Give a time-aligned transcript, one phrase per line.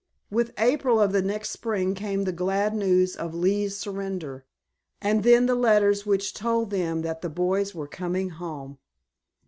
[0.31, 4.47] With April of the next spring came the glad news of Lee's surrender,
[4.99, 8.79] and then the letters which told them that the boys were coming home.